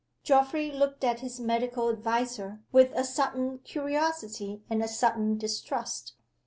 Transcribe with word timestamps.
Geoffrey 0.23 0.71
looked 0.71 1.03
at 1.03 1.19
his 1.19 1.39
medical 1.39 1.87
adviser 1.87 2.63
with 2.71 2.91
a 2.95 3.03
sudden 3.03 3.59
curiosity 3.59 4.63
and 4.67 4.81
a 4.81 4.87
sudden 4.87 5.37
distrust. 5.37 6.15